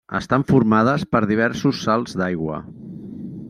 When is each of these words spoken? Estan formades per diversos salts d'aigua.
Estan 0.19 0.45
formades 0.51 1.03
per 1.11 1.21
diversos 1.33 1.85
salts 1.89 2.19
d'aigua. 2.23 2.59